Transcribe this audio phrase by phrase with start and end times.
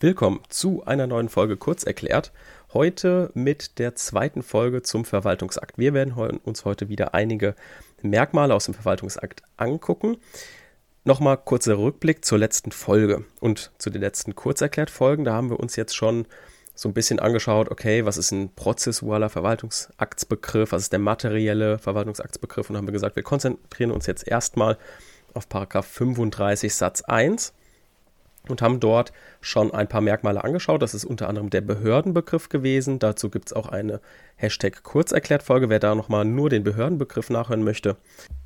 [0.00, 2.30] Willkommen zu einer neuen Folge Kurz erklärt.
[2.72, 5.76] Heute mit der zweiten Folge zum Verwaltungsakt.
[5.76, 7.56] Wir werden uns heute wieder einige
[8.00, 10.18] Merkmale aus dem Verwaltungsakt angucken.
[11.02, 15.24] Nochmal kurzer Rückblick zur letzten Folge und zu den letzten Kurzerklärt-Folgen.
[15.24, 16.26] Da haben wir uns jetzt schon
[16.76, 22.70] so ein bisschen angeschaut, okay, was ist ein prozessualer Verwaltungsaktsbegriff, was ist der materielle Verwaltungsaktsbegriff
[22.70, 24.78] und haben wir gesagt, wir konzentrieren uns jetzt erstmal
[25.34, 27.52] auf Paragraph 35 Satz 1
[28.50, 30.82] und haben dort schon ein paar Merkmale angeschaut.
[30.82, 32.98] Das ist unter anderem der Behördenbegriff gewesen.
[32.98, 34.00] Dazu gibt es auch eine
[34.36, 37.96] Hashtag Kurzerklärt-Folge, wer da nochmal nur den Behördenbegriff nachhören möchte.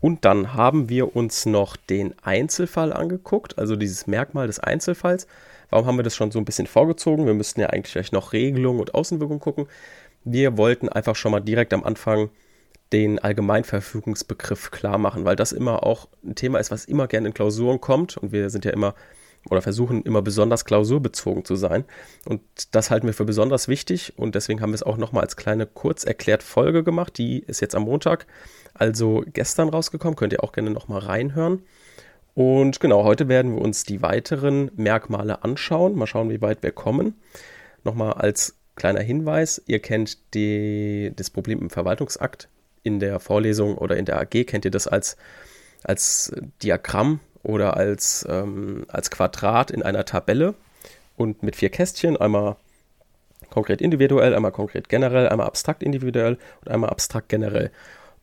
[0.01, 5.27] Und dann haben wir uns noch den Einzelfall angeguckt, also dieses Merkmal des Einzelfalls.
[5.71, 7.27] Warum haben wir das schon so ein bisschen vorgezogen?
[7.27, 9.67] Wir müssten ja eigentlich gleich noch Regelungen und Außenwirkungen gucken.
[10.25, 12.31] Wir wollten einfach schon mal direkt am Anfang
[12.93, 17.35] den Allgemeinverfügungsbegriff klar machen, weil das immer auch ein Thema ist, was immer gerne in
[17.35, 18.17] Klausuren kommt.
[18.17, 18.95] Und wir sind ja immer
[19.51, 21.85] oder versuchen immer besonders klausurbezogen zu sein.
[22.25, 22.43] Und
[22.73, 25.67] das halten wir für besonders wichtig und deswegen haben wir es auch nochmal als kleine
[25.67, 27.19] kurz erklärt Folge gemacht.
[27.19, 28.27] Die ist jetzt am Montag,
[28.75, 30.17] also gestern rausgekommen.
[30.17, 31.63] Könnt ihr auch gerne nochmal reinhören.
[32.35, 35.95] Und genau, heute werden wir uns die weiteren Merkmale anschauen.
[35.97, 37.15] Mal schauen, wie weit wir kommen.
[37.85, 42.49] Nochmal als kleiner Hinweis, ihr kennt die, das Problem im Verwaltungsakt.
[42.85, 45.17] In der Vorlesung oder in der AG kennt ihr das als,
[45.85, 50.55] als Diagramm oder als, ähm, als Quadrat in einer Tabelle
[51.17, 52.57] und mit vier Kästchen, einmal
[53.51, 57.71] konkret individuell, einmal konkret generell, einmal abstrakt individuell und einmal abstrakt generell.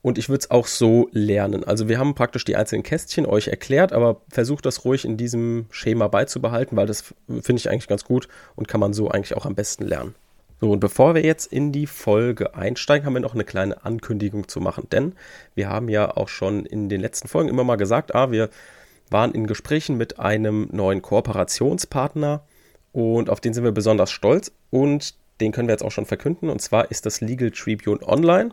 [0.02, 1.66] Und ich würde es auch so lernen.
[1.66, 5.66] Also wir haben praktisch die einzelnen Kästchen euch erklärt, aber versucht das ruhig in diesem
[5.72, 9.46] Schema beizubehalten, weil das finde ich eigentlich ganz gut und kann man so eigentlich auch
[9.46, 10.16] am besten lernen.
[10.62, 14.48] So, und bevor wir jetzt in die Folge einsteigen, haben wir noch eine kleine Ankündigung
[14.48, 14.88] zu machen.
[14.92, 15.14] Denn
[15.56, 18.50] wir haben ja auch schon in den letzten Folgen immer mal gesagt, ah, wir
[19.10, 22.44] waren in Gesprächen mit einem neuen Kooperationspartner
[22.92, 26.50] und auf den sind wir besonders stolz und den können wir jetzt auch schon verkünden
[26.50, 28.52] und zwar ist das Legal Tribune Online.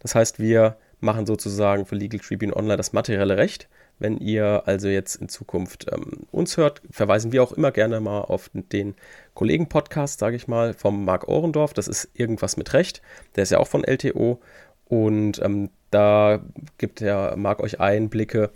[0.00, 3.68] Das heißt, wir machen sozusagen für Legal Tribune Online das materielle Recht.
[3.98, 8.22] Wenn ihr also jetzt in Zukunft ähm, uns hört, verweisen wir auch immer gerne mal
[8.22, 8.94] auf den
[9.34, 11.72] Kollegen-Podcast, sage ich mal, vom Marc Ohrendorf.
[11.72, 13.02] Das ist irgendwas mit Recht.
[13.36, 14.40] Der ist ja auch von LTO.
[14.86, 16.40] Und ähm, da
[16.78, 18.50] gibt der Marc euch Einblicke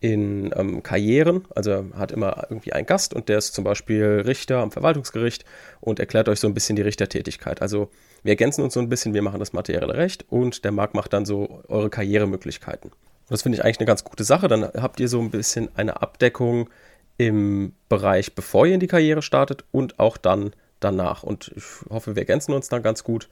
[0.00, 1.46] in ähm, Karrieren.
[1.54, 5.44] Also er hat immer irgendwie einen Gast und der ist zum Beispiel Richter am Verwaltungsgericht
[5.80, 7.60] und erklärt euch so ein bisschen die Richtertätigkeit.
[7.60, 7.90] Also
[8.22, 11.12] wir ergänzen uns so ein bisschen, wir machen das materielle Recht und der Markt macht
[11.12, 12.90] dann so eure Karrieremöglichkeiten.
[12.90, 14.48] Und das finde ich eigentlich eine ganz gute Sache.
[14.48, 16.70] Dann habt ihr so ein bisschen eine Abdeckung
[17.18, 21.22] im Bereich, bevor ihr in die Karriere startet und auch dann danach.
[21.22, 23.28] Und ich hoffe, wir ergänzen uns dann ganz gut.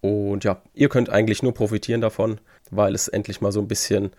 [0.00, 2.40] Und ja, ihr könnt eigentlich nur profitieren davon,
[2.70, 4.12] weil es endlich mal so ein bisschen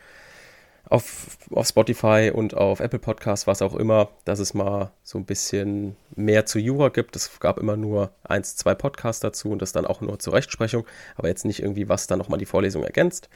[0.93, 5.25] auf, auf Spotify und auf Apple Podcasts, was auch immer, dass es mal so ein
[5.25, 7.15] bisschen mehr zu Jura gibt.
[7.15, 10.85] Es gab immer nur eins, zwei Podcasts dazu und das dann auch nur zur Rechtsprechung,
[11.15, 13.27] aber jetzt nicht irgendwie, was dann nochmal die Vorlesung ergänzt.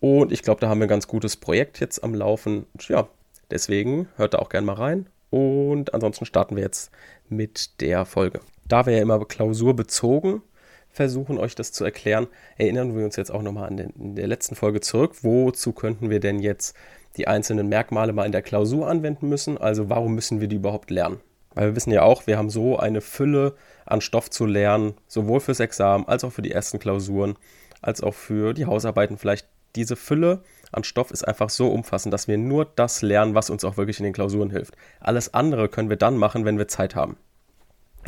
[0.00, 2.66] Und ich glaube, da haben wir ein ganz gutes Projekt jetzt am Laufen.
[2.72, 3.06] Und ja,
[3.52, 5.06] deswegen hört da auch gerne mal rein.
[5.30, 6.90] Und ansonsten starten wir jetzt
[7.28, 8.40] mit der Folge.
[8.66, 10.42] Da wir ja immer klausurbezogen
[10.96, 12.26] versuchen, euch das zu erklären,
[12.56, 15.16] erinnern wir uns jetzt auch nochmal an den, in der letzten Folge zurück.
[15.22, 16.74] Wozu könnten wir denn jetzt
[17.16, 19.58] die einzelnen Merkmale mal in der Klausur anwenden müssen?
[19.58, 21.20] Also warum müssen wir die überhaupt lernen?
[21.54, 25.40] Weil wir wissen ja auch, wir haben so eine Fülle an Stoff zu lernen, sowohl
[25.40, 27.36] fürs Examen als auch für die ersten Klausuren,
[27.82, 29.18] als auch für die Hausarbeiten.
[29.18, 30.42] Vielleicht diese Fülle
[30.72, 33.98] an Stoff ist einfach so umfassend, dass wir nur das lernen, was uns auch wirklich
[33.98, 34.76] in den Klausuren hilft.
[35.00, 37.16] Alles andere können wir dann machen, wenn wir Zeit haben.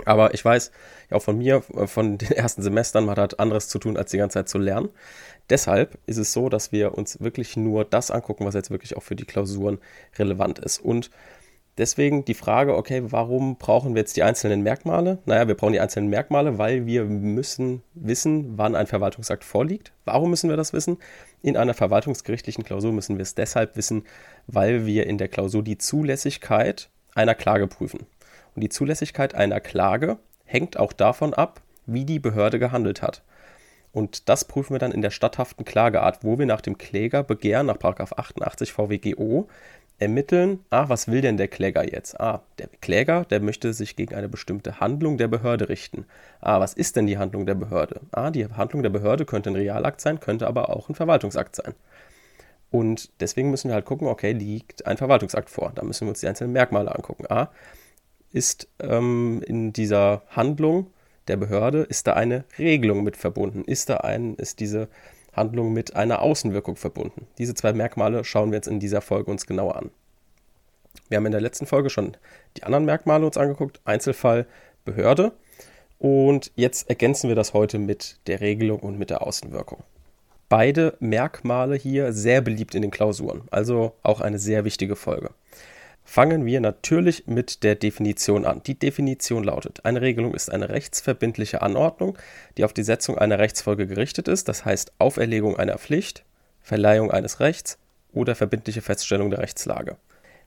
[0.04, 0.70] Aber ich weiß
[1.10, 4.34] auch von mir, von den ersten Semestern, man hat anderes zu tun, als die ganze
[4.34, 4.91] Zeit zu lernen.
[5.50, 9.03] Deshalb ist es so, dass wir uns wirklich nur das angucken, was jetzt wirklich auch
[9.03, 9.78] für die Klausuren
[10.19, 10.78] relevant ist.
[10.78, 11.10] Und
[11.78, 15.19] deswegen die Frage, okay, warum brauchen wir jetzt die einzelnen Merkmale?
[15.25, 19.92] Naja, wir brauchen die einzelnen Merkmale, weil wir müssen wissen, wann ein Verwaltungsakt vorliegt.
[20.04, 20.98] Warum müssen wir das wissen?
[21.41, 24.04] In einer verwaltungsgerichtlichen Klausur müssen wir es deshalb wissen,
[24.47, 28.06] weil wir in der Klausur die Zulässigkeit einer Klage prüfen.
[28.58, 33.22] Und die Zulässigkeit einer Klage hängt auch davon ab, wie die Behörde gehandelt hat.
[33.93, 37.78] Und das prüfen wir dann in der statthaften Klageart, wo wir nach dem Klägerbegehren nach
[37.81, 39.46] 88 VWGO
[40.00, 42.19] ermitteln, ah, was will denn der Kläger jetzt?
[42.19, 46.04] Ah, der Kläger, der möchte sich gegen eine bestimmte Handlung der Behörde richten.
[46.40, 48.00] Ah, was ist denn die Handlung der Behörde?
[48.11, 51.75] Ah, die Handlung der Behörde könnte ein Realakt sein, könnte aber auch ein Verwaltungsakt sein.
[52.72, 55.70] Und deswegen müssen wir halt gucken, okay, liegt ein Verwaltungsakt vor.
[55.76, 57.25] Da müssen wir uns die einzelnen Merkmale angucken.
[57.28, 57.50] Ah,
[58.32, 60.90] ist ähm, in dieser Handlung
[61.28, 63.64] der Behörde, ist da eine Regelung mit verbunden?
[63.64, 64.88] Ist da ein, ist diese
[65.32, 67.26] Handlung mit einer Außenwirkung verbunden?
[67.38, 69.90] Diese zwei Merkmale schauen wir jetzt in dieser Folge uns genauer an.
[71.08, 72.16] Wir haben in der letzten Folge schon
[72.56, 74.46] die anderen Merkmale uns angeguckt, Einzelfall,
[74.84, 75.32] Behörde.
[75.98, 79.82] Und jetzt ergänzen wir das heute mit der Regelung und mit der Außenwirkung.
[80.48, 85.30] Beide Merkmale hier sehr beliebt in den Klausuren, also auch eine sehr wichtige Folge.
[86.10, 88.62] Fangen wir natürlich mit der Definition an.
[88.64, 92.16] Die Definition lautet, eine Regelung ist eine rechtsverbindliche Anordnung,
[92.56, 96.25] die auf die Setzung einer Rechtsfolge gerichtet ist, das heißt Auferlegung einer Pflicht,
[96.62, 97.76] Verleihung eines Rechts
[98.14, 99.99] oder verbindliche Feststellung der Rechtslage.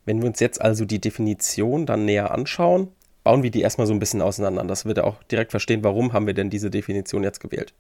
[0.04, 2.88] Wenn wir uns jetzt also die Definition dann näher anschauen,
[3.24, 4.64] bauen wir die erstmal so ein bisschen auseinander.
[4.64, 7.76] Das wird auch direkt verstehen, warum haben wir denn diese Definition jetzt gewählt.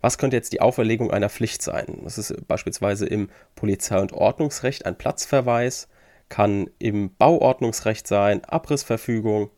[0.00, 1.98] Was könnte jetzt die Auferlegung einer Pflicht sein?
[2.02, 5.86] Das ist beispielsweise im Polizei- und Ordnungsrecht ein Platzverweis,
[6.28, 9.50] kann im Bauordnungsrecht sein, Abrissverfügung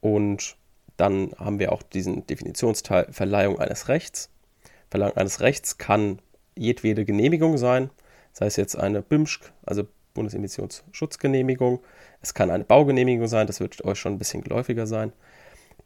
[0.00, 0.56] und
[0.96, 4.30] dann haben wir auch diesen Definitionsteil Verleihung eines Rechts.
[4.90, 6.20] Verleihung eines Rechts kann
[6.56, 7.90] jedwede Genehmigung sein,
[8.32, 11.80] sei es jetzt eine BIMSCH, also Bundesemissionsschutzgenehmigung.
[12.20, 15.12] Es kann eine Baugenehmigung sein, das wird euch schon ein bisschen geläufiger sein.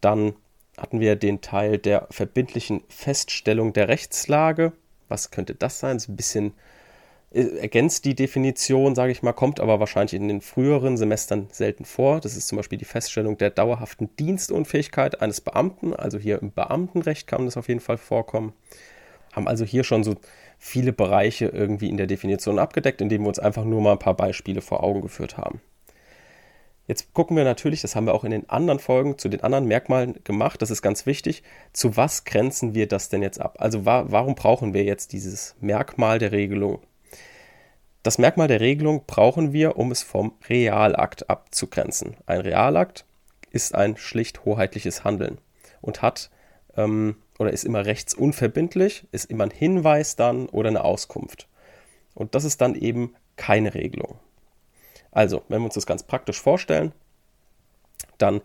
[0.01, 0.35] Dann
[0.77, 4.73] hatten wir den Teil der verbindlichen Feststellung der Rechtslage.
[5.09, 5.97] Was könnte das sein?
[5.97, 6.53] Das ist ein bisschen
[7.31, 12.21] ergänzt die Definition, sage ich mal, kommt aber wahrscheinlich in den früheren Semestern selten vor.
[12.21, 15.95] Das ist zum Beispiel die Feststellung der dauerhaften Dienstunfähigkeit eines Beamten.
[15.95, 18.55] Also hier im Beamtenrecht kann das auf jeden Fall vorkommen.
[19.33, 20.17] Haben also hier schon so
[20.59, 24.17] viele Bereiche irgendwie in der Definition abgedeckt, indem wir uns einfach nur mal ein paar
[24.17, 25.61] Beispiele vor Augen geführt haben.
[26.87, 29.67] Jetzt gucken wir natürlich, das haben wir auch in den anderen Folgen zu den anderen
[29.67, 31.43] Merkmalen gemacht, das ist ganz wichtig,
[31.75, 33.57] zu was grenzen wir das denn jetzt ab?
[33.59, 36.81] Also wa warum brauchen wir jetzt dieses Merkmal der Regelung
[38.03, 42.17] das Merkmal der Regelung brauchen wir, um es vom Realakt abzugrenzen.
[42.27, 43.05] Ein Realakt
[43.51, 45.39] ist ein schlicht hoheitliches Handeln
[45.81, 46.31] und hat
[46.77, 51.49] ähm, oder ist immer rechtsunverbindlich, ist immer ein Hinweis dann oder eine Auskunft.
[52.15, 54.19] Und das ist dann eben keine Regelung.
[55.11, 56.93] Also, wenn wir uns das ganz praktisch vorstellen,
[58.19, 58.41] dann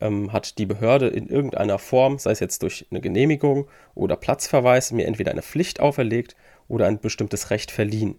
[0.00, 4.92] ähm, hat die Behörde in irgendeiner Form, sei es jetzt durch eine Genehmigung oder Platzverweis,
[4.92, 8.18] mir entweder eine Pflicht auferlegt oder ein bestimmtes Recht verliehen.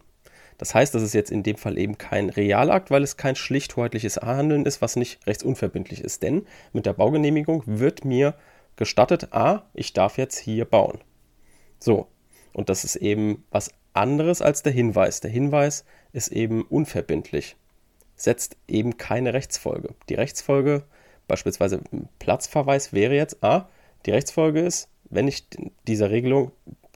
[0.60, 3.78] Das heißt, das ist jetzt in dem Fall eben kein Realakt, weil es kein schlicht
[3.78, 6.22] hoheitliches Handeln ist, was nicht rechtsunverbindlich ist.
[6.22, 8.36] Denn mit der Baugenehmigung wird mir
[8.76, 11.00] gestattet, a, ich darf jetzt hier bauen.
[11.80, 12.08] So,
[12.52, 15.22] und das ist eben was anderes als der Hinweis.
[15.22, 17.56] Der Hinweis ist eben unverbindlich,
[18.18, 19.96] setzt eben keine Rechtsfolge.
[20.10, 20.84] Die Rechtsfolge,
[21.30, 21.82] beispielsweise
[22.20, 23.70] Platzverweis, wäre jetzt, a,
[24.06, 25.48] die Rechtsfolge ist, wenn ich
[25.88, 26.52] dieser Regelung,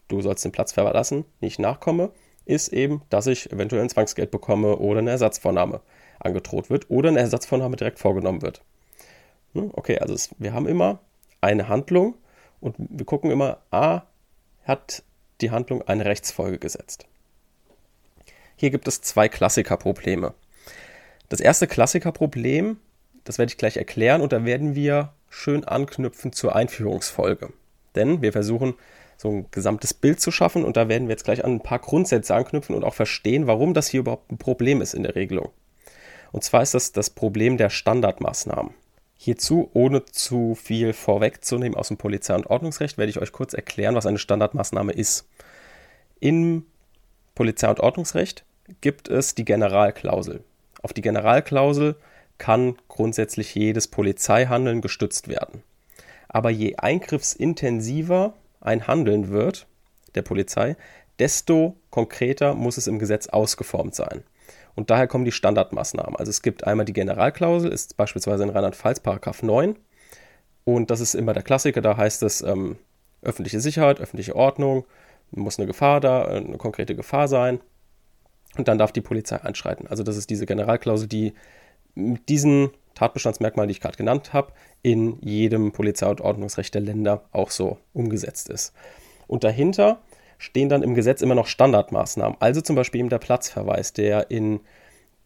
[0.09, 2.11] du sollst den Platz verlassen, nicht nachkomme,
[2.45, 5.81] ist eben, dass ich eventuell ein Zwangsgeld bekomme oder eine Ersatzvornahme
[6.19, 8.61] angedroht wird oder eine Ersatzvornahme direkt vorgenommen wird.
[9.53, 10.99] Hm, okay, also es, wir haben immer
[11.41, 12.15] eine Handlung
[12.59, 14.03] und wir gucken immer, a,
[14.63, 15.03] hat
[15.41, 17.05] die Handlung eine Rechtsfolge gesetzt.
[18.55, 20.33] Hier gibt es zwei Klassikerprobleme.
[21.29, 22.77] Das erste Klassikerproblem,
[23.23, 27.51] das werde ich gleich erklären und da werden wir schön anknüpfen zur Einführungsfolge.
[27.95, 28.75] Denn wir versuchen
[29.23, 30.63] so ein gesamtes Bild zu schaffen.
[30.63, 33.73] Und da werden wir jetzt gleich an ein paar Grundsätze anknüpfen und auch verstehen, warum
[33.73, 35.49] das hier überhaupt ein Problem ist in der Regelung.
[36.31, 38.73] Und zwar ist das das Problem der Standardmaßnahmen.
[39.17, 43.95] Hierzu, ohne zu viel vorwegzunehmen aus dem Polizei- und Ordnungsrecht, werde ich euch kurz erklären,
[43.95, 45.25] was eine Standardmaßnahme ist.
[46.19, 46.65] Im
[47.33, 48.43] Polizei- und Ordnungsrecht
[48.81, 50.43] gibt es die Generalklausel.
[50.81, 51.95] Auf die Generalklausel
[52.37, 55.63] kann grundsätzlich jedes Polizeihandeln gestützt werden.
[56.27, 59.67] Aber je eingriffsintensiver ein Handeln wird,
[60.15, 60.75] der Polizei,
[61.19, 64.23] desto konkreter muss es im Gesetz ausgeformt sein.
[64.75, 66.15] Und daher kommen die Standardmaßnahmen.
[66.15, 69.75] Also es gibt einmal die Generalklausel, ist beispielsweise in Rheinland-Pfalz Paragraph 9.
[70.63, 72.77] Und das ist immer der Klassiker, da heißt es ähm,
[73.21, 74.85] öffentliche Sicherheit, öffentliche Ordnung,
[75.31, 77.59] muss eine Gefahr da, äh, eine konkrete Gefahr sein.
[78.57, 79.87] Und dann darf die Polizei einschreiten.
[79.87, 81.33] Also das ist diese Generalklausel, die
[81.95, 87.25] mit diesen Tatbestandsmerkmalen, die ich gerade genannt habe, in jedem Polizei- und Ordnungsrecht der Länder
[87.31, 88.73] auch so umgesetzt ist.
[89.27, 90.01] Und dahinter
[90.37, 94.59] stehen dann im Gesetz immer noch Standardmaßnahmen, also zum Beispiel eben der Platzverweis, der in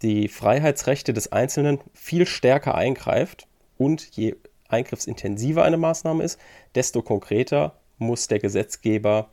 [0.01, 3.47] die Freiheitsrechte des Einzelnen viel stärker eingreift
[3.77, 4.35] und je
[4.69, 6.39] eingriffsintensiver eine Maßnahme ist,
[6.75, 9.29] desto konkreter muss der Gesetzgeber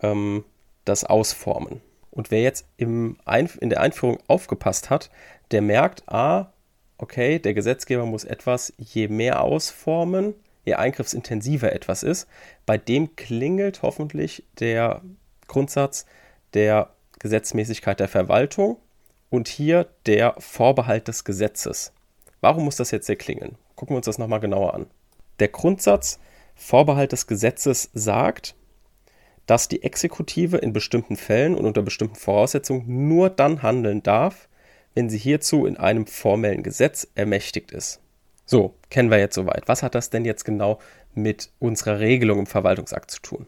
[0.00, 0.44] ähm,
[0.84, 1.80] das ausformen.
[2.10, 5.10] Und wer jetzt in der Einführung aufgepasst hat,
[5.50, 6.52] der merkt, ah,
[6.98, 10.34] okay, der Gesetzgeber muss etwas je mehr ausformen,
[10.64, 12.26] je eingriffsintensiver etwas ist.
[12.64, 15.02] Bei dem klingelt hoffentlich der
[15.46, 16.06] Grundsatz
[16.54, 18.78] der Gesetzmäßigkeit der Verwaltung
[19.30, 21.92] und hier der Vorbehalt des Gesetzes.
[22.40, 23.56] Warum muss das jetzt hier klingeln?
[23.74, 24.86] Gucken wir uns das nochmal genauer an.
[25.38, 26.18] Der Grundsatz
[26.54, 28.54] Vorbehalt des Gesetzes sagt,
[29.46, 34.48] dass die Exekutive in bestimmten Fällen und unter bestimmten Voraussetzungen nur dann handeln darf,
[34.96, 38.00] wenn sie hierzu in einem formellen Gesetz ermächtigt ist.
[38.46, 39.68] So, kennen wir jetzt soweit.
[39.68, 40.80] Was hat das denn jetzt genau
[41.14, 43.46] mit unserer Regelung im Verwaltungsakt zu tun?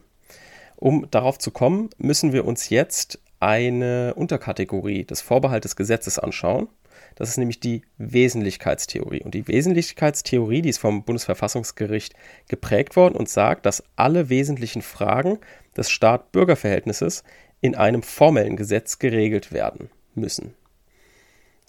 [0.75, 6.69] Um darauf zu kommen, müssen wir uns jetzt eine Unterkategorie des Vorbehaltes Gesetzes anschauen.
[7.15, 9.23] Das ist nämlich die Wesentlichkeitstheorie.
[9.23, 12.13] Und die Wesentlichkeitstheorie, die ist vom Bundesverfassungsgericht
[12.47, 15.39] geprägt worden und sagt, dass alle wesentlichen Fragen
[15.75, 17.23] des Staat-Bürger-Verhältnisses
[17.59, 20.53] in einem formellen Gesetz geregelt werden müssen.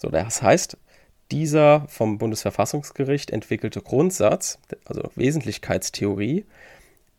[0.00, 0.78] So, das heißt,
[1.30, 6.46] dieser vom Bundesverfassungsgericht entwickelte Grundsatz, also Wesentlichkeitstheorie,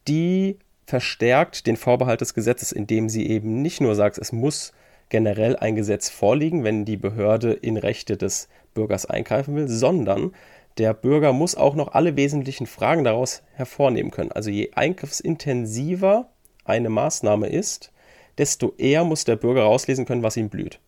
[0.08, 0.58] die
[0.88, 4.74] verstärkt den Vorbehalt des Gesetzes, indem sie eben nicht nur sagt, es muss
[5.10, 10.34] generell ein Gesetz vorliegen, wenn die Behörde in Rechte des Bürgers eingreifen will, sondern
[10.80, 14.32] der Bürger muss auch noch alle wesentlichen Fragen daraus hervornehmen können.
[14.32, 16.32] Also je eingriffsintensiver
[16.66, 17.92] eine Maßnahme ist,
[18.40, 20.80] desto eher muss der Bürger rauslesen können, was ihm blüht.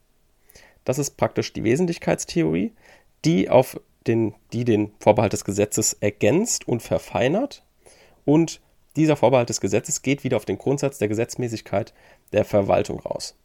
[0.86, 2.74] Das ist praktisch die Wesentlichkeitstheorie,
[3.26, 7.64] die auf den, die den Vorbehalt des Gesetzes ergänzt und verfeinert.
[8.26, 8.62] Und
[8.96, 11.94] dieser Vorbehalt des Gesetzes geht wieder auf den Grundsatz der Gesetzmäßigkeit
[12.32, 13.36] der Verwaltung raus.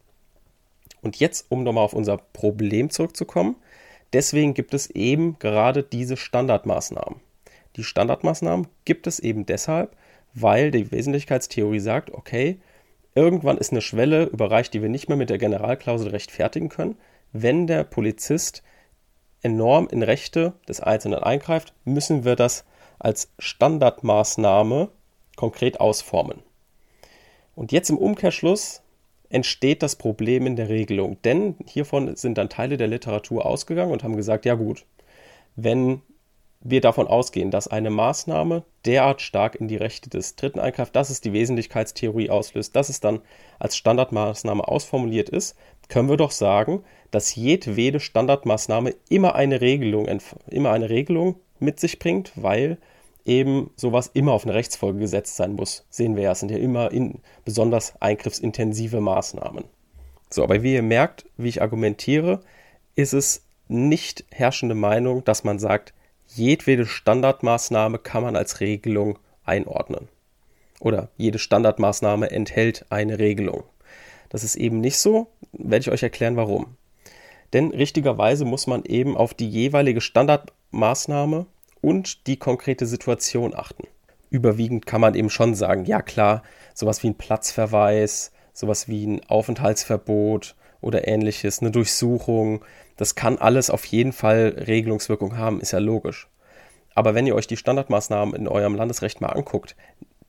[1.01, 3.57] Und jetzt, um nochmal auf unser Problem zurückzukommen,
[4.13, 7.21] deswegen gibt es eben gerade diese Standardmaßnahmen.
[7.77, 9.97] Die Standardmaßnahmen gibt es eben deshalb,
[10.35, 12.59] weil die Wesentlichkeitstheorie sagt, okay,
[13.15, 16.97] irgendwann ist eine Schwelle überreicht, die wir nicht mehr mit der Generalklausel rechtfertigen können,
[17.33, 18.63] wenn der Polizist
[19.43, 22.65] enorm in Rechte des Einzelnen eingreift, müssen wir das
[22.99, 24.89] als Standardmaßnahme
[25.37, 26.43] konkret ausformen.
[27.55, 28.83] Und jetzt im Umkehrschluss
[29.31, 34.03] entsteht das Problem in der Regelung, denn hiervon sind dann Teile der Literatur ausgegangen und
[34.03, 34.85] haben gesagt, ja gut,
[35.55, 36.03] wenn
[36.61, 41.11] wir davon ausgehen, dass eine Maßnahme derart stark in die Rechte des Dritten eingreift, dass
[41.11, 43.21] es die Wesentlichkeitstheorie auslöst, dass es dann
[43.59, 45.57] als Standardmaßnahme ausformuliert ist,
[45.89, 50.07] können wir doch sagen, dass jedwede Standardmaßnahme immer eine Regelung,
[50.51, 52.79] immer eine Regelung mit sich bringt, weil
[53.25, 55.87] eben sowas immer auf eine Rechtsfolge gesetzt sein muss.
[55.91, 59.65] Sehen wir ja, es sind ja immer in besonders eingriffsintensive Maßnahmen.
[60.31, 62.41] So, aber wie ihr merkt, wie ich argumentiere,
[62.95, 65.95] ist es nicht herrschende Meinung, dass man sagt,
[66.27, 70.09] jedwede Standardmaßnahme kann man als Regelung einordnen.
[70.81, 73.65] Oder jede Standardmaßnahme enthält eine Regelung.
[74.29, 76.77] Das ist eben nicht so, werde ich euch erklären, warum.
[77.53, 81.47] Denn richtigerweise muss man eben auf die jeweilige Standardmaßnahme
[81.81, 83.85] und die konkrete Situation achten.
[84.31, 86.43] Überwiegend kann man eben schon sagen, ja klar,
[86.75, 92.65] sowas wie ein Platzverweis, sowas wie ein Aufenthaltsverbot oder ähnliches, eine Durchsuchung,
[92.97, 96.29] das kann alles auf jeden Fall Regelungswirkung haben, ist ja logisch.
[96.95, 99.77] Aber wenn ihr euch die Standardmaßnahmen in eurem Landesrecht mal anguckt,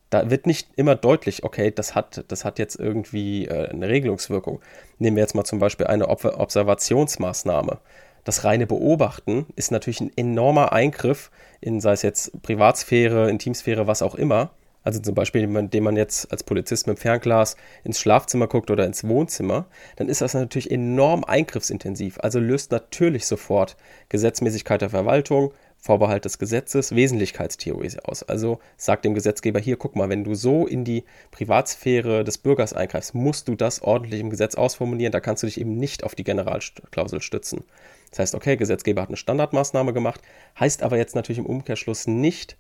[0.10, 4.60] da wird nicht immer deutlich, okay, das hat, das hat jetzt irgendwie äh, eine Regelungswirkung.
[4.98, 7.80] Nehmen wir jetzt mal zum Beispiel eine Ob Observationsmaßnahme.
[8.24, 14.02] Das reine Beobachten ist natürlich ein enormer Eingriff in, sei es jetzt Privatsphäre, Intimsphäre, was
[14.02, 14.52] auch immer.
[14.84, 18.86] Also zum Beispiel, indem man jetzt als Polizist mit dem Fernglas ins Schlafzimmer guckt oder
[18.86, 19.66] ins Wohnzimmer,
[19.98, 22.18] dann ist das natürlich enorm eingriffsintensiv.
[22.22, 23.76] Also löst natürlich sofort
[24.08, 25.52] Gesetzmäßigkeit der Verwaltung,
[25.82, 28.24] Vorbehalt des Gesetzes, Wesentlichkeitstheorie aus.
[28.24, 32.74] Also sagt dem Gesetzgeber hier, guck mal, wenn du so in die Privatsphäre des Bürgers
[32.74, 35.14] eingreifst, musst du das ordentlich im Gesetz ausformulieren.
[35.14, 37.64] Da kannst du dich eben nicht auf die Generalklausel stützen.
[38.10, 40.22] Das heißt, okay, Gesetzgeber hat eine Standardmaßnahme gemacht,
[40.60, 42.58] heißt aber jetzt natürlich im Umkehrschluss nicht,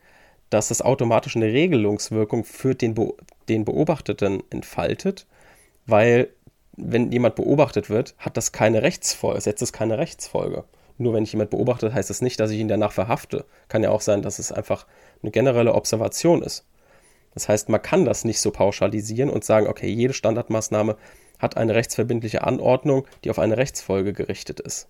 [0.49, 3.13] dass das automatisch eine Regelungswirkung für den, Be
[3.49, 5.27] den Beobachteten entfaltet,
[5.85, 6.29] weil
[6.77, 10.63] wenn jemand beobachtet wird, hat das keine Rechtsfolge, setzt es keine Rechtsfolge.
[10.99, 13.45] Nur wenn ich jemand beobachte, heißt das nicht, dass ich ihn danach verhafte.
[13.69, 14.85] Kann ja auch sein, dass es einfach
[15.23, 16.65] eine generelle Observation ist.
[17.33, 20.97] Das heißt, man kann das nicht so pauschalisieren und sagen, okay, jede Standardmaßnahme
[21.39, 24.89] hat eine rechtsverbindliche Anordnung, die auf eine Rechtsfolge gerichtet ist.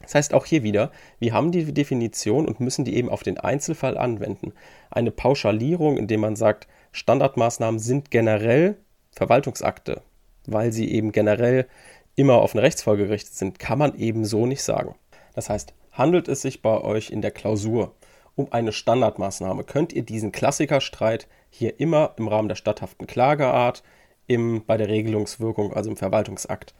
[0.00, 3.38] Das heißt auch hier wieder, wir haben die Definition und müssen die eben auf den
[3.38, 4.52] Einzelfall anwenden.
[4.90, 8.76] Eine Pauschalierung, indem man sagt, Standardmaßnahmen sind generell
[9.10, 10.02] Verwaltungsakte,
[10.46, 11.66] weil sie eben generell
[12.14, 14.94] immer auf eine Rechtsfolge gerichtet sind, kann man eben so nicht sagen.
[15.36, 17.94] Das heißt, handelt es sich bei euch in der Klausur
[18.34, 23.82] um eine Standardmaßnahme, könnt ihr diesen Klassikerstreit hier immer im Rahmen der statthaften Klageart,
[24.26, 26.74] im, bei der Regelungswirkung, also im Verwaltungsakt,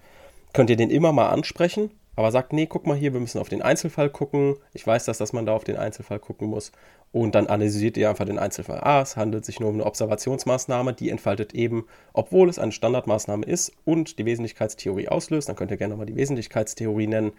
[0.53, 3.51] könnt ihr den immer mal ansprechen, aber sagt, nee, guck mal hier, wir müssen auf
[3.51, 4.57] den Einzelfall gucken.
[4.73, 6.73] Ich weiß das, dass man da auf den Einzelfall gucken muss.
[7.13, 8.81] Und dann analysiert ihr einfach den Einzelfall.
[8.81, 13.45] Ah, es handelt sich nur um eine Observationsmaßnahme, die entfaltet eben, obwohl es eine Standardmaßnahme
[13.45, 15.51] ist und die Wesentlichkeitstheorie auslöst.
[15.51, 17.33] Dann könnt ihr gerne nochmal die Wesentlichkeitstheorie nennen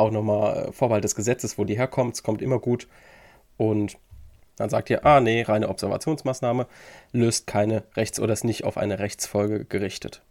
[0.00, 2.14] auch nochmal äh, Vorbehalt des Gesetzes, wo die herkommt.
[2.14, 2.88] Es kommt immer gut.
[3.56, 3.98] Und
[4.56, 6.66] dann sagt ihr, ah nee, reine Observationsmaßnahme
[7.12, 10.22] löst keine Rechts- oder ist nicht auf eine Rechtsfolge gerichtet.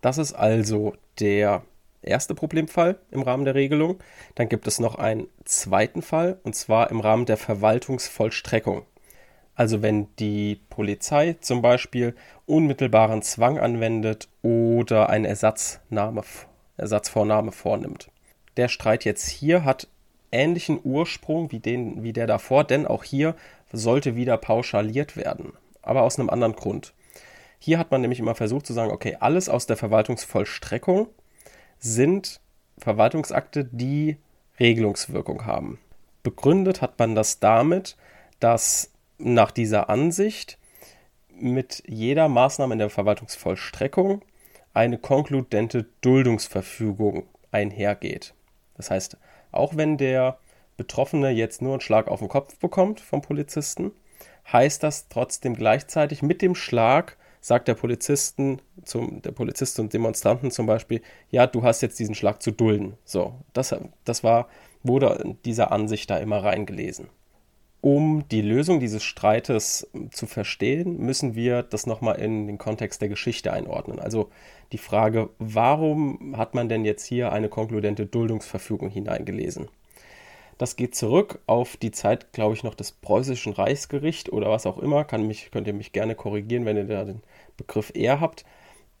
[0.00, 1.62] Das ist also der
[2.02, 3.98] erste Problemfall im Rahmen der Regelung.
[4.34, 8.82] Dann gibt es noch einen zweiten Fall, und zwar im Rahmen der Verwaltungsvollstreckung.
[9.54, 12.14] Also wenn die Polizei zum Beispiel
[12.46, 16.22] unmittelbaren Zwang anwendet oder eine Ersatznahme,
[16.76, 18.10] Ersatzvornahme vornimmt.
[18.56, 19.88] Der Streit jetzt hier hat
[20.30, 23.34] ähnlichen Ursprung wie, den, wie der davor, denn auch hier
[23.72, 26.94] sollte wieder pauschaliert werden, aber aus einem anderen Grund.
[27.58, 31.08] Hier hat man nämlich immer versucht zu sagen, okay, alles aus der Verwaltungsvollstreckung
[31.78, 32.40] sind
[32.78, 34.16] Verwaltungsakte, die
[34.58, 35.78] Regelungswirkung haben.
[36.22, 37.96] Begründet hat man das damit,
[38.40, 40.58] dass nach dieser Ansicht
[41.38, 44.22] mit jeder Maßnahme in der Verwaltungsvollstreckung
[44.74, 48.34] eine konkludente Duldungsverfügung einhergeht.
[48.82, 49.16] Das heißt,
[49.52, 50.38] auch wenn der
[50.76, 53.92] Betroffene jetzt nur einen Schlag auf den Kopf bekommt vom Polizisten,
[54.52, 60.50] heißt das trotzdem gleichzeitig mit dem Schlag sagt der Polizisten zum der Polizist und Demonstranten
[60.50, 62.96] zum Beispiel, ja, du hast jetzt diesen Schlag zu dulden.
[63.04, 63.72] So, das,
[64.04, 64.48] das war,
[64.82, 67.08] wurde dieser Ansicht da immer reingelesen.
[67.82, 73.08] Um die Lösung dieses Streites zu verstehen, müssen wir das nochmal in den Kontext der
[73.08, 73.98] Geschichte einordnen.
[73.98, 74.30] Also
[74.70, 79.66] die Frage, warum hat man denn jetzt hier eine konkludente Duldungsverfügung hineingelesen?
[80.58, 84.78] Das geht zurück auf die Zeit, glaube ich, noch des preußischen Reichsgericht oder was auch
[84.78, 85.02] immer.
[85.02, 87.20] Kann mich, könnt ihr mich gerne korrigieren, wenn ihr da den
[87.56, 88.44] Begriff eher habt.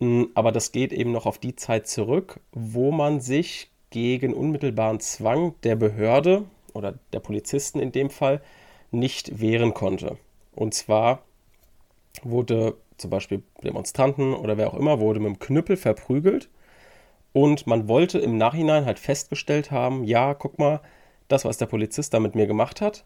[0.00, 4.98] Mm, aber das geht eben noch auf die Zeit zurück, wo man sich gegen unmittelbaren
[4.98, 8.40] Zwang der Behörde oder der Polizisten in dem Fall
[8.92, 10.18] nicht wehren konnte.
[10.54, 11.22] Und zwar
[12.22, 16.48] wurde zum Beispiel Demonstranten oder wer auch immer wurde mit dem Knüppel verprügelt
[17.32, 20.80] und man wollte im Nachhinein halt festgestellt haben, ja, guck mal,
[21.28, 23.04] das, was der Polizist da mit mir gemacht hat,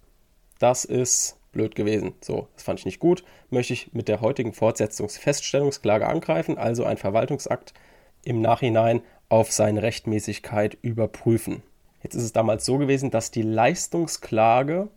[0.59, 2.15] das ist blöd gewesen.
[2.21, 3.23] So, das fand ich nicht gut.
[3.51, 7.73] Möchte ich mit der heutigen Fortsetzungsfeststellungsklage angreifen, also ein Verwaltungsakt
[8.25, 11.63] im Nachhinein auf seine Rechtmäßigkeit überprüfen.
[12.03, 14.89] Jetzt ist es damals so gewesen, dass die Leistungsklage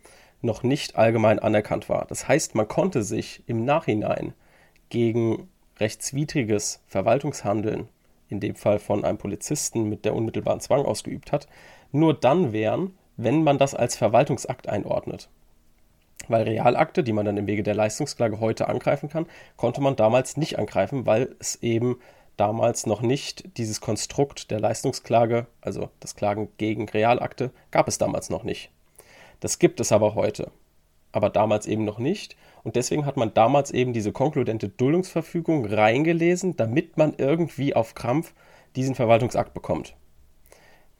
[0.41, 2.05] noch nicht allgemein anerkannt war.
[2.05, 4.33] Das heißt, man konnte sich im Nachhinein
[4.89, 7.87] gegen rechtswidriges Verwaltungshandeln,
[8.29, 11.47] in dem Fall von einem Polizisten mit der unmittelbaren Zwang ausgeübt hat,
[11.91, 15.29] nur dann wehren, wenn man das als Verwaltungsakt einordnet.
[16.27, 19.25] Weil Realakte, die man dann im Wege der Leistungsklage heute angreifen kann,
[19.57, 21.97] konnte man damals nicht angreifen, weil es eben
[22.37, 28.29] damals noch nicht dieses Konstrukt der Leistungsklage, also das Klagen gegen Realakte, gab es damals
[28.29, 28.69] noch nicht.
[29.39, 30.51] Das gibt es aber heute,
[31.11, 32.35] aber damals eben noch nicht.
[32.63, 38.33] Und deswegen hat man damals eben diese konkludente Duldungsverfügung reingelesen, damit man irgendwie auf Krampf
[38.75, 39.95] diesen Verwaltungsakt bekommt.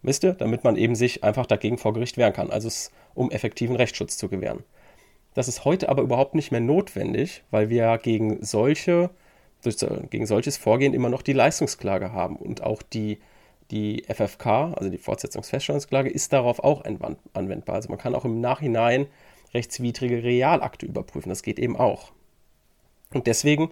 [0.02, 0.34] Wisst ihr?
[0.34, 2.70] Damit man eben sich einfach dagegen vor Gericht wehren kann, also
[3.14, 4.64] um effektiven Rechtsschutz zu gewähren.
[5.34, 9.10] Das ist heute aber überhaupt nicht mehr notwendig, weil wir gegen solche,
[10.10, 13.20] gegen solches Vorgehen immer noch die Leistungsklage haben und auch die,
[13.72, 17.76] die FFK, also die Fortsetzungsfeststellungsklage, ist darauf auch anwendbar.
[17.76, 19.08] Also man kann auch im Nachhinein
[19.54, 21.30] rechtswidrige Realakte überprüfen.
[21.30, 22.12] Das geht eben auch.
[23.14, 23.72] Und deswegen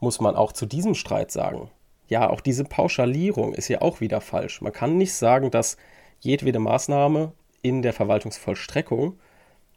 [0.00, 1.70] muss man auch zu diesem Streit sagen,
[2.08, 4.62] ja, auch diese Pauschalierung ist ja auch wieder falsch.
[4.62, 5.76] Man kann nicht sagen, dass
[6.20, 9.18] jedwede Maßnahme in der Verwaltungsvollstreckung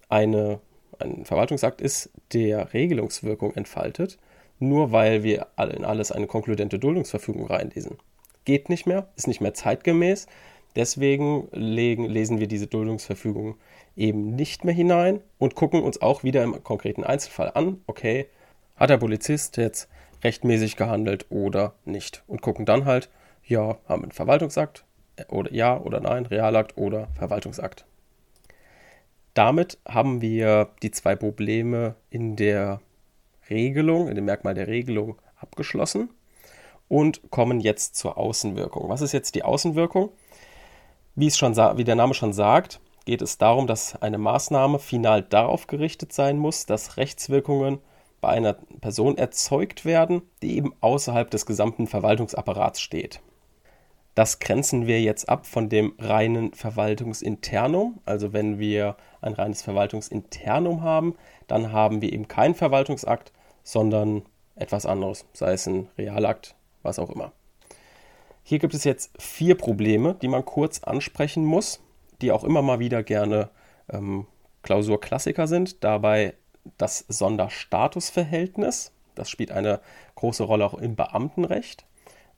[0.08, 0.60] eine,
[1.00, 4.18] ein Verwaltungsakt ist, der Regelungswirkung entfaltet,
[4.60, 7.98] nur weil wir in alles eine konkludente Duldungsverfügung reinlesen.
[8.46, 10.28] Geht nicht mehr, ist nicht mehr zeitgemäß.
[10.76, 13.58] Deswegen legen, lesen wir diese Duldungsverfügung
[13.96, 18.28] eben nicht mehr hinein und gucken uns auch wieder im konkreten Einzelfall an, okay,
[18.78, 19.90] hat der Polizist jetzt
[20.24, 22.24] rechtmäßig gehandelt oder nicht.
[22.28, 23.10] Und gucken dann halt,
[23.44, 24.86] ja, haben wir einen Verwaltungsakt
[25.18, 27.86] äh, oder ja oder nein, Realakt oder Verwaltungsakt.
[29.34, 32.82] Damit haben wir die zwei Probleme in der
[33.50, 36.10] Regelung, in dem Merkmal der Regelung abgeschlossen
[36.92, 38.90] und kommen jetzt zur Außenwirkung.
[38.90, 40.10] Was ist jetzt die Außenwirkung?
[41.16, 45.22] Wie, es schon, wie der Name schon sagt, geht es darum, dass eine Maßnahme final
[45.22, 47.80] darauf gerichtet sein muss, dass Rechtswirkungen
[48.20, 53.22] bei einer Person erzeugt werden, die eben außerhalb des gesamten Verwaltungsapparats steht.
[54.14, 58.02] Das grenzen wir jetzt ab von dem reinen Verwaltungsinternum.
[58.04, 61.16] Also wenn wir ein reines Verwaltungsinternum haben,
[61.48, 63.32] dann haben wir eben keinen Verwaltungsakt,
[63.64, 64.24] sondern
[64.56, 67.32] etwas anderes, sei es ein Realakt, was auch immer.
[68.44, 71.82] Hier gibt es jetzt vier Probleme, die man kurz ansprechen muss,
[72.22, 73.50] die auch immer mal wieder gerne
[73.90, 74.28] ähm,
[74.64, 75.84] Klausurklassiker sind.
[75.84, 76.34] Dabei
[76.78, 78.92] das Sonderstatusverhältnis.
[79.16, 79.80] Das spielt eine
[80.16, 81.86] große Rolle auch im Beamtenrecht.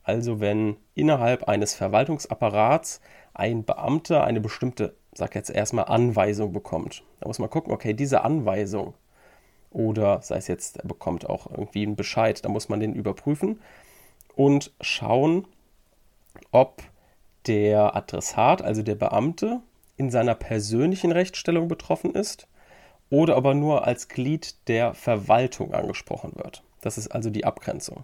[0.03, 2.99] Also wenn innerhalb eines Verwaltungsapparats
[3.33, 7.03] ein Beamter eine bestimmte, sag jetzt erstmal, Anweisung bekommt.
[7.19, 8.93] Da muss man gucken, okay, diese Anweisung
[9.71, 13.59] oder sei es jetzt, er bekommt auch irgendwie einen Bescheid, da muss man den überprüfen
[14.35, 15.45] und schauen,
[16.51, 16.83] ob
[17.47, 19.61] der Adressat, also der Beamte,
[19.97, 22.47] in seiner persönlichen Rechtsstellung betroffen ist
[23.09, 26.63] oder aber nur als Glied der Verwaltung angesprochen wird.
[26.81, 28.03] Das ist also die Abgrenzung.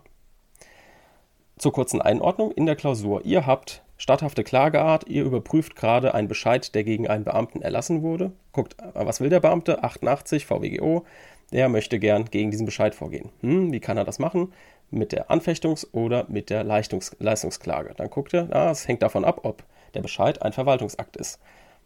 [1.57, 3.25] Zur kurzen Einordnung in der Klausur.
[3.25, 8.31] Ihr habt statthafte Klageart, ihr überprüft gerade einen Bescheid, der gegen einen Beamten erlassen wurde.
[8.53, 9.83] Guckt, was will der Beamte?
[9.83, 11.05] 88 VWGO.
[11.51, 13.29] Der möchte gern gegen diesen Bescheid vorgehen.
[13.41, 14.53] Hm, wie kann er das machen?
[14.91, 17.93] Mit der Anfechtungs- oder mit der Leistungs Leistungsklage.
[17.95, 21.39] Dann guckt er, ah, es hängt davon ab, ob der Bescheid ein Verwaltungsakt ist.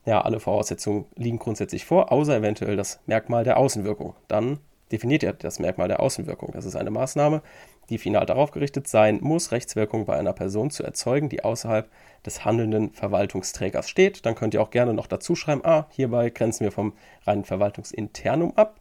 [0.06, 4.16] Ja, alle Voraussetzungen liegen grundsätzlich vor, außer eventuell das Merkmal der Außenwirkung.
[4.28, 4.60] Dann
[4.92, 6.52] definiert er das Merkmal der Außenwirkung.
[6.52, 7.42] Das ist eine Maßnahme,
[7.90, 11.90] die final darauf gerichtet sein muss, Rechtswirkung bei einer Person zu erzeugen, die außerhalb
[12.26, 14.26] des handelnden Verwaltungsträgers steht.
[14.26, 16.94] Dann könnt ihr auch gerne noch dazu schreiben, ah, hierbei grenzen wir vom
[17.26, 18.80] reinen Verwaltungsinternum ab.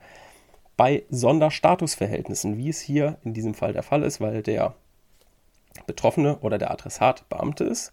[0.82, 4.74] Bei Sonderstatusverhältnissen, wie es hier in diesem Fall der Fall ist, weil der
[5.86, 7.92] Betroffene oder der Adressat Beamte ist,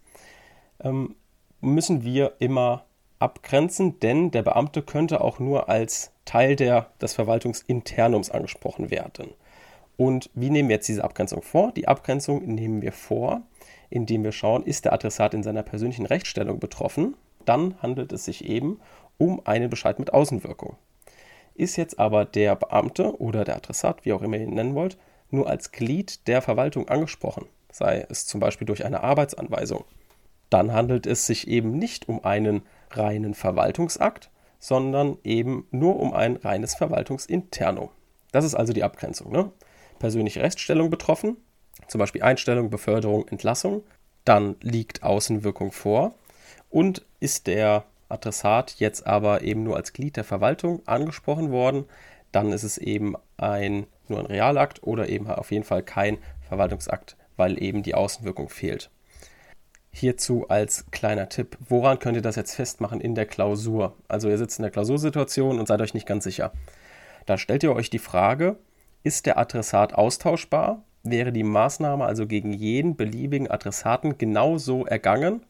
[0.84, 1.16] ähm,
[1.62, 2.86] müssen wir immer
[3.20, 9.36] abgrenzen, denn der Beamte könnte auch nur als Teil der, des Verwaltungsinternums angesprochen werden.
[9.96, 11.72] Und wie nehmen wir jetzt diese Abgrenzung vor?
[11.72, 13.44] Die Abgrenzung nehmen wir vor,
[13.92, 17.16] indem wir schauen, ist der Adressat in seiner persönlichen Rechtsstellung betroffen?
[17.46, 18.80] Dann handelt es sich eben
[19.20, 20.76] um einen Bescheid mit Außenwirkung.
[21.60, 24.98] Ist jetzt aber der Beamte oder der Adressat, wie auch immer ihr ihn nennen wollt,
[25.30, 29.84] nur als Glied der Verwaltung angesprochen, sei es zum Beispiel durch eine Arbeitsanweisung,
[30.50, 36.38] dann handelt es sich eben nicht um einen reinen Verwaltungsakt, sondern eben nur um ein
[36.38, 37.90] reines Verwaltungsinternum.
[38.32, 39.30] Das ist also die Abgrenzung.
[39.30, 39.52] Ne?
[40.00, 41.36] Persönliche Rechtsstellung betroffen,
[41.90, 43.84] zum Beispiel Einstellung, Beförderung, Entlassung,
[44.24, 46.16] dann liegt Außenwirkung vor
[46.70, 51.86] und ist der Adressat jetzt aber eben nur als Glied der Verwaltung angesprochen worden,
[52.32, 56.18] dann ist es eben ein, nur ein Realakt oder eben auf jeden Fall kein
[56.48, 58.90] Verwaltungsakt, weil eben die Außenwirkung fehlt.
[59.92, 63.96] Hierzu als kleiner Tipp, woran könnt ihr das jetzt festmachen in der Klausur?
[64.08, 66.52] Also ihr sitzt in der Klausursituation und seid euch nicht ganz sicher.
[67.26, 68.58] Da stellt ihr euch die Frage,
[69.04, 70.84] ist der Adressat austauschbar?
[71.04, 75.44] Wäre die Maßnahme also gegen jeden beliebigen Adressaten genauso ergangen?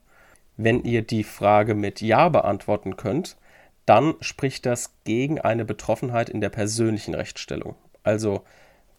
[0.62, 3.38] Wenn ihr die Frage mit Ja beantworten könnt,
[3.86, 7.76] dann spricht das gegen eine Betroffenheit in der persönlichen Rechtsstellung.
[8.04, 8.42] Also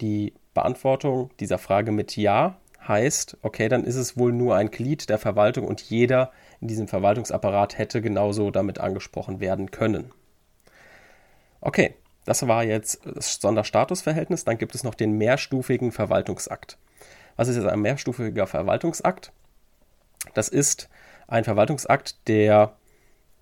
[0.01, 2.57] die Beantwortung dieser Frage mit Ja
[2.89, 6.89] heißt, okay, dann ist es wohl nur ein Glied der Verwaltung und jeder in diesem
[6.89, 10.13] Verwaltungsapparat hätte genauso damit angesprochen werden können.
[11.61, 11.95] Okay,
[12.25, 14.47] das war jetzt das Sonderstatusverhältnis.
[14.47, 16.79] Dann gibt es noch den mehrstufigen Verwaltungsakt.
[17.37, 19.31] Was ist jetzt ein mehrstufiger Verwaltungsakt?
[20.33, 20.89] Das ist
[21.31, 22.77] ein Verwaltungsakt, der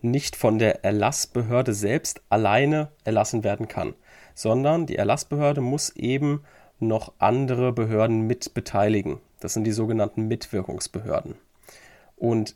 [0.01, 3.95] nicht von der Erlassbehörde selbst alleine erlassen werden kann,
[4.35, 6.45] sondern die Erlassbehörde muss eben
[6.79, 9.21] noch andere Behörden mit beteiligen.
[9.41, 11.35] Das sind die sogenannten Mitwirkungsbehörden.
[12.17, 12.55] Und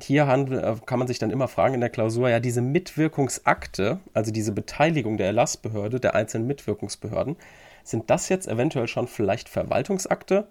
[0.00, 4.32] hier äh, kann man sich dann immer fragen in der Klausur, ja, diese Mitwirkungsakte, also
[4.32, 7.36] diese Beteiligung der Erlassbehörde, der einzelnen Mitwirkungsbehörden,
[7.84, 10.48] sind das jetzt eventuell schon vielleicht Verwaltungsakte?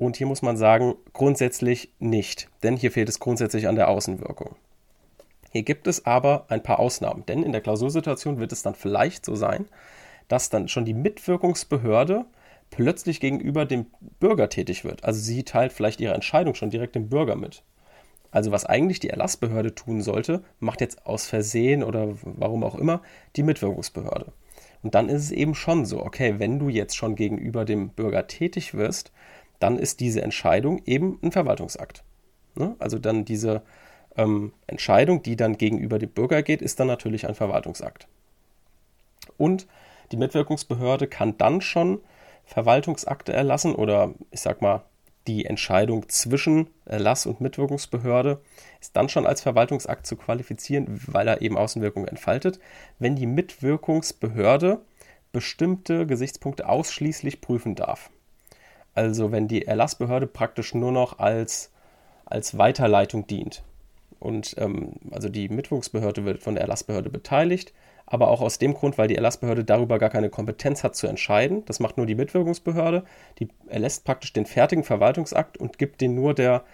[0.00, 4.56] Und hier muss man sagen, grundsätzlich nicht, denn hier fehlt es grundsätzlich an der Außenwirkung.
[5.50, 9.26] Hier gibt es aber ein paar Ausnahmen, denn in der Klausursituation wird es dann vielleicht
[9.26, 9.66] so sein,
[10.26, 12.24] dass dann schon die Mitwirkungsbehörde
[12.70, 13.88] plötzlich gegenüber dem
[14.20, 15.04] Bürger tätig wird.
[15.04, 17.62] Also sie teilt vielleicht ihre Entscheidung schon direkt dem Bürger mit.
[18.30, 23.02] Also was eigentlich die Erlassbehörde tun sollte, macht jetzt aus Versehen oder warum auch immer
[23.36, 24.32] die Mitwirkungsbehörde.
[24.82, 28.26] Und dann ist es eben schon so, okay, wenn du jetzt schon gegenüber dem Bürger
[28.28, 29.12] tätig wirst,
[29.60, 32.02] dann ist diese Entscheidung eben ein Verwaltungsakt.
[32.56, 32.74] Ne?
[32.78, 33.62] Also dann diese
[34.16, 38.08] ähm, Entscheidung, die dann gegenüber dem Bürger geht, ist dann natürlich ein Verwaltungsakt.
[39.36, 39.68] Und
[40.12, 42.00] die Mitwirkungsbehörde kann dann schon
[42.44, 44.82] Verwaltungsakte erlassen oder ich sag mal,
[45.26, 48.40] die Entscheidung zwischen Erlass- und Mitwirkungsbehörde
[48.80, 52.58] ist dann schon als Verwaltungsakt zu qualifizieren, weil er eben Außenwirkung entfaltet,
[52.98, 54.80] wenn die Mitwirkungsbehörde
[55.30, 58.10] bestimmte Gesichtspunkte ausschließlich prüfen darf.
[59.00, 61.72] Also wenn die Erlassbehörde praktisch nur noch als,
[62.26, 63.62] als Weiterleitung dient.
[64.18, 67.72] Und ähm, also die Mitwirkungsbehörde wird von der Erlassbehörde beteiligt,
[68.04, 71.64] aber auch aus dem Grund, weil die Erlassbehörde darüber gar keine Kompetenz hat zu entscheiden.
[71.64, 73.04] Das macht nur die Mitwirkungsbehörde.
[73.38, 76.64] Die erlässt praktisch den fertigen Verwaltungsakt und gibt den nur der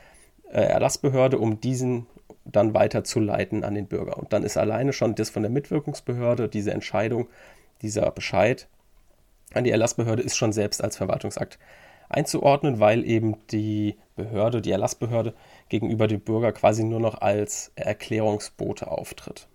[0.50, 2.08] äh, Erlassbehörde, um diesen
[2.44, 4.18] dann weiterzuleiten an den Bürger.
[4.18, 7.28] Und dann ist alleine schon das von der Mitwirkungsbehörde, diese Entscheidung,
[7.82, 8.66] dieser Bescheid
[9.54, 11.58] an die Erlassbehörde ist schon selbst als Verwaltungsakt
[12.08, 15.34] einzuordnen, weil eben die Behörde, die Erlassbehörde
[15.68, 19.48] gegenüber dem Bürger quasi nur noch als Erklärungsbote auftritt.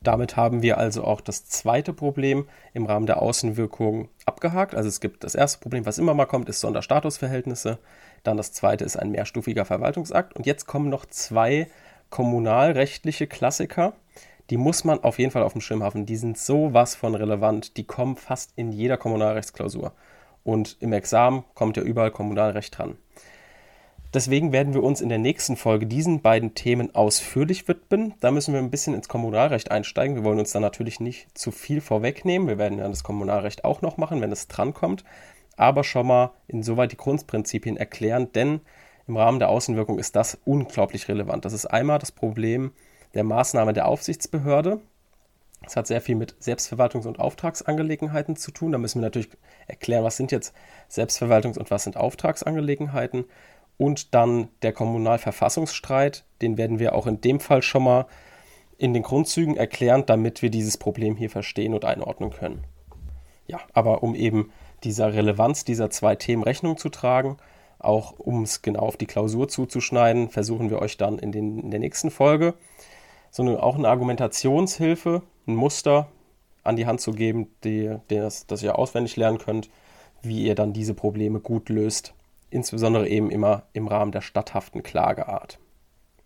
[0.00, 4.74] Damit haben wir also auch das zweite Problem im Rahmen der Außenwirkung abgehakt.
[4.74, 7.78] Also es gibt das erste Problem, was immer mal kommt, ist Sonderstatusverhältnisse.
[8.22, 10.36] Dann das zweite ist ein mehrstufiger Verwaltungsakt.
[10.36, 11.68] Und jetzt kommen noch zwei
[12.10, 13.94] kommunalrechtliche Klassiker.
[14.50, 16.06] Die muss man auf jeden Fall auf dem Schirm haben.
[16.06, 17.76] Die sind sowas von relevant.
[17.76, 19.92] Die kommen fast in jeder Kommunalrechtsklausur.
[20.44, 22.96] Und im Examen kommt ja überall Kommunalrecht dran.
[24.14, 28.14] Deswegen werden wir uns in der nächsten Folge diesen beiden Themen ausführlich widmen.
[28.20, 30.16] Da müssen wir ein bisschen ins Kommunalrecht einsteigen.
[30.16, 32.48] Wir wollen uns da natürlich nicht zu viel vorwegnehmen.
[32.48, 35.04] Wir werden ja das Kommunalrecht auch noch machen, wenn es drankommt.
[35.58, 38.60] Aber schon mal insoweit die Grundprinzipien erklären, denn
[39.08, 41.44] im Rahmen der Außenwirkung ist das unglaublich relevant.
[41.44, 42.72] Das ist einmal das Problem
[43.14, 44.80] der Maßnahme der Aufsichtsbehörde.
[45.62, 48.72] Das hat sehr viel mit Selbstverwaltungs- und Auftragsangelegenheiten zu tun.
[48.72, 49.28] Da müssen wir natürlich
[49.66, 50.54] erklären, was sind jetzt
[50.90, 53.24] Selbstverwaltungs- und was sind Auftragsangelegenheiten
[53.76, 58.06] und dann der Kommunalverfassungsstreit, den werden wir auch in dem Fall schon mal
[58.76, 62.64] in den Grundzügen erklären, damit wir dieses Problem hier verstehen und einordnen können.
[63.46, 64.52] Ja, aber um eben
[64.84, 67.38] dieser Relevanz dieser zwei Themen Rechnung zu tragen,
[67.78, 71.70] auch um es genau auf die Klausur zuzuschneiden, versuchen wir euch dann in, den, in
[71.70, 72.54] der nächsten Folge
[73.30, 76.08] so eine, auch eine Argumentationshilfe, ein Muster
[76.62, 79.70] an die Hand zu geben, die, das, das ihr auswendig lernen könnt,
[80.22, 82.14] wie ihr dann diese Probleme gut löst
[82.50, 85.58] insbesondere eben immer im Rahmen der statthaften Klageart.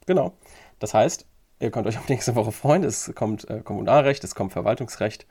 [0.07, 0.33] Genau.
[0.79, 1.27] Das heißt,
[1.61, 2.85] ihr könnt euch auf nächste Woche freuen.
[2.85, 5.27] Es kommt äh, Kommunalrecht, es kommt Verwaltungsrecht,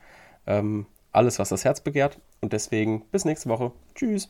[0.48, 2.20] ähm, alles, was das Herz begehrt.
[2.40, 3.72] Und deswegen bis nächste Woche.
[3.96, 4.30] Tschüss.